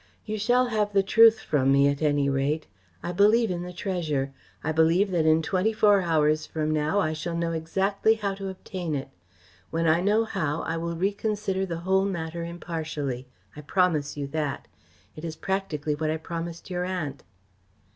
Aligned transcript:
You 0.25 0.39
shall 0.39 0.65
have 0.69 0.93
the 0.93 1.03
truth 1.03 1.41
from 1.41 1.71
me, 1.71 1.87
at 1.87 2.01
any 2.01 2.27
rate. 2.27 2.65
I 3.03 3.11
believe 3.11 3.51
in 3.51 3.61
the 3.61 3.71
treasure. 3.71 4.33
I 4.63 4.71
believe 4.71 5.11
that 5.11 5.27
in 5.27 5.43
twenty 5.43 5.73
four 5.73 6.01
hours 6.01 6.47
from 6.47 6.71
now 6.71 6.99
I 6.99 7.13
shall 7.13 7.37
know 7.37 7.51
exactly 7.51 8.15
how 8.15 8.33
to 8.33 8.49
obtain 8.49 8.95
it. 8.95 9.09
When 9.69 9.85
I 9.85 10.01
know 10.01 10.25
how, 10.25 10.63
I 10.63 10.75
will 10.75 10.95
reconsider 10.95 11.67
the 11.67 11.81
whole 11.85 12.05
matter 12.05 12.43
impartially. 12.43 13.27
I 13.55 13.61
promise 13.61 14.17
you 14.17 14.25
that. 14.29 14.67
It 15.15 15.23
is 15.23 15.35
practically 15.35 15.93
what 15.93 16.09
I 16.09 16.17
promised 16.17 16.71
your 16.71 16.83
aunt." 16.83 17.21